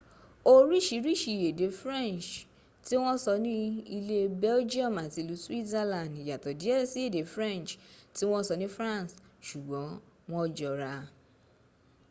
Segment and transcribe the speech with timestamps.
[0.53, 2.29] oríṣiríṣi èdè french
[2.85, 3.55] tí wọ́n sọ ní
[3.97, 7.71] ilé belgium àti ilú switzerland yàtọ̀ díẹ̀ sí èdè french
[8.15, 9.13] tí wọ́n sọ ní france
[9.47, 9.89] ṣùgbọ́n
[10.31, 10.93] wọ jọra